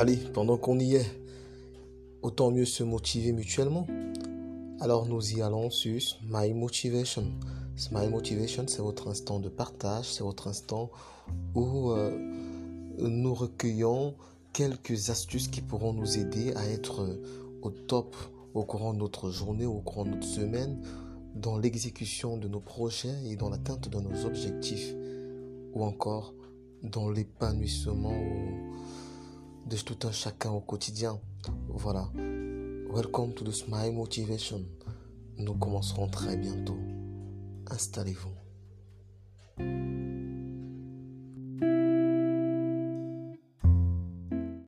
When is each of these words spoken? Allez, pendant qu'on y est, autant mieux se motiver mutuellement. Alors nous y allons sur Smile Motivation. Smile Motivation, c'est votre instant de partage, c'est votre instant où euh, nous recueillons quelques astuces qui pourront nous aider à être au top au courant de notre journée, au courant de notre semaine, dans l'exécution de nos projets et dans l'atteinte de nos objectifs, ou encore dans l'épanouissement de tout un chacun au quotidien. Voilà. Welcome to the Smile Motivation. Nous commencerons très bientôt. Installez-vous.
Allez, 0.00 0.18
pendant 0.32 0.56
qu'on 0.56 0.78
y 0.78 0.94
est, 0.94 1.10
autant 2.22 2.52
mieux 2.52 2.66
se 2.66 2.84
motiver 2.84 3.32
mutuellement. 3.32 3.84
Alors 4.78 5.06
nous 5.06 5.32
y 5.32 5.42
allons 5.42 5.70
sur 5.70 6.00
Smile 6.00 6.54
Motivation. 6.54 7.24
Smile 7.74 8.08
Motivation, 8.08 8.64
c'est 8.68 8.80
votre 8.80 9.08
instant 9.08 9.40
de 9.40 9.48
partage, 9.48 10.04
c'est 10.04 10.22
votre 10.22 10.46
instant 10.46 10.92
où 11.56 11.90
euh, 11.90 12.16
nous 12.98 13.34
recueillons 13.34 14.14
quelques 14.52 15.10
astuces 15.10 15.48
qui 15.48 15.62
pourront 15.62 15.92
nous 15.92 16.16
aider 16.16 16.54
à 16.54 16.64
être 16.68 17.18
au 17.62 17.70
top 17.70 18.14
au 18.54 18.62
courant 18.62 18.92
de 18.92 18.98
notre 18.98 19.32
journée, 19.32 19.66
au 19.66 19.80
courant 19.80 20.04
de 20.04 20.10
notre 20.10 20.28
semaine, 20.28 20.80
dans 21.34 21.58
l'exécution 21.58 22.36
de 22.36 22.46
nos 22.46 22.60
projets 22.60 23.16
et 23.26 23.34
dans 23.34 23.50
l'atteinte 23.50 23.88
de 23.88 23.98
nos 23.98 24.26
objectifs, 24.26 24.94
ou 25.74 25.82
encore 25.82 26.34
dans 26.84 27.10
l'épanouissement 27.10 28.14
de 29.68 29.76
tout 29.76 30.06
un 30.06 30.12
chacun 30.12 30.50
au 30.50 30.60
quotidien. 30.60 31.20
Voilà. 31.68 32.08
Welcome 32.90 33.34
to 33.34 33.44
the 33.44 33.52
Smile 33.52 33.92
Motivation. 33.92 34.62
Nous 35.36 35.54
commencerons 35.54 36.08
très 36.08 36.36
bientôt. 36.36 36.78
Installez-vous. 37.70 38.47